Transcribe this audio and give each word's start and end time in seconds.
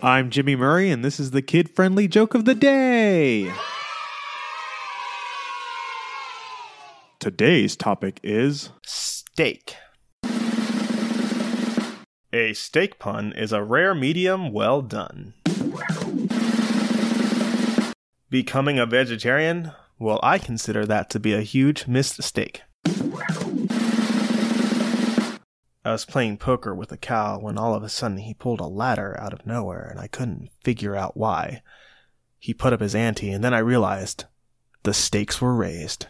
I'm 0.00 0.30
Jimmy 0.30 0.54
Murray, 0.54 0.92
and 0.92 1.04
this 1.04 1.18
is 1.18 1.32
the 1.32 1.42
kid 1.42 1.70
friendly 1.70 2.06
joke 2.06 2.34
of 2.34 2.44
the 2.44 2.54
day. 2.54 3.52
Today's 7.18 7.74
topic 7.74 8.20
is 8.22 8.70
Steak. 8.86 9.74
A 12.32 12.52
steak 12.52 13.00
pun 13.00 13.32
is 13.32 13.52
a 13.52 13.64
rare 13.64 13.92
medium 13.92 14.52
well 14.52 14.82
done. 14.82 15.34
Becoming 18.30 18.78
a 18.78 18.86
vegetarian? 18.86 19.72
Well, 19.98 20.20
I 20.22 20.38
consider 20.38 20.86
that 20.86 21.10
to 21.10 21.18
be 21.18 21.34
a 21.34 21.40
huge 21.40 21.88
mistake. 21.88 22.62
I 25.88 25.92
was 25.92 26.04
playing 26.04 26.36
poker 26.36 26.74
with 26.74 26.92
a 26.92 26.98
cow 26.98 27.38
when 27.38 27.56
all 27.56 27.74
of 27.74 27.82
a 27.82 27.88
sudden 27.88 28.18
he 28.18 28.34
pulled 28.34 28.60
a 28.60 28.66
ladder 28.66 29.18
out 29.18 29.32
of 29.32 29.46
nowhere 29.46 29.88
and 29.90 29.98
I 29.98 30.06
couldn't 30.06 30.50
figure 30.62 30.94
out 30.94 31.16
why. 31.16 31.62
He 32.38 32.52
put 32.52 32.74
up 32.74 32.80
his 32.80 32.94
ante 32.94 33.30
and 33.30 33.42
then 33.42 33.54
I 33.54 33.60
realized 33.60 34.26
the 34.82 34.92
stakes 34.92 35.40
were 35.40 35.54
raised. 35.54 36.06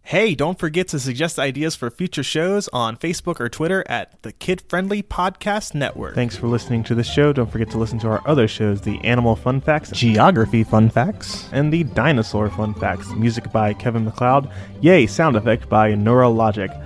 Hey, 0.00 0.34
don't 0.34 0.58
forget 0.58 0.88
to 0.88 0.98
suggest 0.98 1.38
ideas 1.38 1.74
for 1.74 1.90
future 1.90 2.22
shows 2.22 2.68
on 2.68 2.96
Facebook 2.96 3.38
or 3.38 3.48
Twitter 3.50 3.84
at 3.86 4.22
the 4.22 4.32
Kid 4.32 4.62
Friendly 4.68 5.02
Podcast 5.02 5.74
Network. 5.74 6.14
Thanks 6.14 6.36
for 6.36 6.46
listening 6.46 6.84
to 6.84 6.94
this 6.94 7.08
show. 7.08 7.34
Don't 7.34 7.50
forget 7.50 7.70
to 7.72 7.78
listen 7.78 7.98
to 7.98 8.08
our 8.08 8.22
other 8.26 8.48
shows 8.48 8.80
the 8.80 8.98
Animal 9.04 9.36
Fun 9.36 9.60
Facts, 9.60 9.90
Geography 9.90 10.64
Fun 10.64 10.88
Facts, 10.88 11.50
and 11.52 11.72
the 11.72 11.84
Dinosaur 11.84 12.48
Fun 12.48 12.72
Facts. 12.72 13.10
Music 13.10 13.50
by 13.52 13.74
Kevin 13.74 14.04
MacLeod. 14.04 14.48
Yay, 14.80 15.06
sound 15.06 15.36
effect 15.36 15.68
by 15.68 15.92
Neurologic. 15.92 16.85